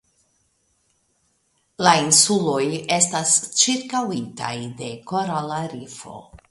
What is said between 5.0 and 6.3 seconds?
korala rifo.